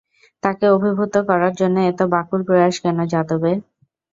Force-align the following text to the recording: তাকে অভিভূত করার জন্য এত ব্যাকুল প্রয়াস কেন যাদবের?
তাকে 0.43 0.65
অভিভূত 0.69 1.13
করার 1.29 1.53
জন্য 1.55 1.77
এত 1.91 1.99
ব্যাকুল 2.13 2.41
প্রয়াস 2.47 2.75
কেন 2.83 2.97
যাদবের? 3.13 3.57